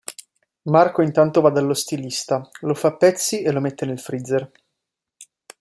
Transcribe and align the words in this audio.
Marco 0.63 1.03
intanto 1.03 1.41
va 1.41 1.51
dallo 1.51 1.75
stilista, 1.75 2.49
lo 2.61 2.73
fa 2.73 2.87
a 2.87 2.97
pezzi 2.97 3.43
e 3.43 3.51
lo 3.51 3.59
mette 3.61 3.85
nel 3.85 3.99
freezer. 3.99 4.51